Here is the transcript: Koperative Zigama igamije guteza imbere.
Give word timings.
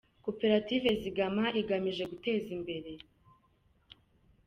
Koperative 0.25 0.89
Zigama 1.01 1.45
igamije 1.61 2.03
guteza 2.11 2.49
imbere. 2.57 2.91